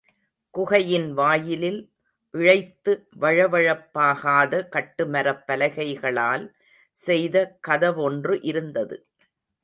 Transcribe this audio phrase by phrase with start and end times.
[0.55, 1.81] குகையின் வாயிலில்
[2.33, 6.45] இழைத்து வழவழப்பாகாத காட்டு மரப்பலகைகளால்
[6.99, 8.97] செய்த கதவொன்று இருந்தது.